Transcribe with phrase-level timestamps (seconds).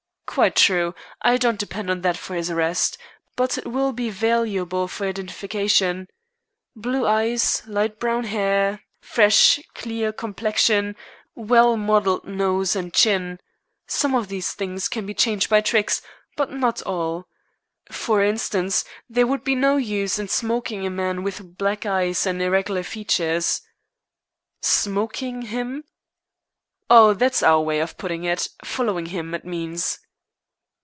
[0.31, 0.95] "Quite true.
[1.21, 2.97] I don't depend on that for his arrest,
[3.35, 6.07] but it will be valuable for identification.
[6.73, 10.95] 'Blue eyes, light brown hair, fresh, clear complexion,
[11.35, 13.41] well modelled nose and chin.'
[13.87, 16.01] Some of these things can be changed by tricks,
[16.37, 17.27] but not all.
[17.91, 22.41] For instance, there would be no use in smoking a man with black eyes and
[22.41, 23.63] irregular features."
[24.61, 25.83] "'Smoking' him?"
[26.89, 28.47] "Oh, that's our way of putting it.
[28.63, 29.99] Following him, it means."